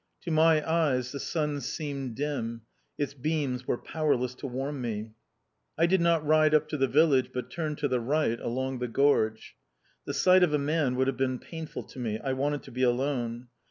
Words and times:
To 0.21 0.31
my 0.31 0.67
eyes 0.67 1.11
the 1.11 1.19
sun 1.19 1.61
seemed 1.61 2.15
dim, 2.15 2.63
its 2.97 3.13
beams 3.13 3.67
were 3.67 3.77
powerless 3.77 4.33
to 4.33 4.47
warm 4.47 4.81
me. 4.81 5.11
I 5.77 5.85
did 5.85 6.01
not 6.01 6.25
ride 6.25 6.55
up 6.55 6.67
to 6.69 6.77
the 6.77 6.87
village, 6.87 7.29
but 7.31 7.51
turned 7.51 7.77
to 7.77 7.87
the 7.87 7.99
right, 7.99 8.39
along 8.39 8.79
the 8.79 8.87
gorge. 8.87 9.55
The 10.05 10.15
sight 10.15 10.41
of 10.41 10.55
a 10.55 10.57
man 10.57 10.95
would 10.95 11.05
have 11.05 11.17
been 11.17 11.37
painful 11.37 11.83
to 11.83 11.99
me: 11.99 12.17
I 12.17 12.33
wanted 12.33 12.63
to 12.63 12.71
be 12.71 12.81
alone. 12.81 13.49